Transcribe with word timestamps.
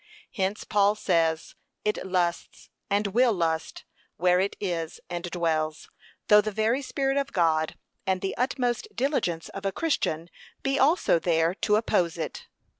Hence 0.33 0.63
Paul 0.63 0.95
says, 0.95 1.53
it 1.85 2.03
lusts, 2.03 2.71
and 2.89 3.05
will 3.05 3.33
lust, 3.33 3.83
where 4.17 4.39
it 4.39 4.55
is 4.59 4.99
and 5.11 5.29
dwells; 5.29 5.91
though 6.27 6.41
the 6.41 6.49
very 6.51 6.81
Spirit 6.81 7.17
of 7.17 7.31
God 7.31 7.77
and 8.07 8.19
the 8.21 8.35
utmost 8.35 8.87
diligence 8.95 9.49
of 9.49 9.63
a 9.63 9.71
Christian 9.71 10.31
be 10.63 10.79
also 10.79 11.19
there 11.19 11.53
to 11.53 11.75
oppose 11.75 12.17
it. 12.17 12.47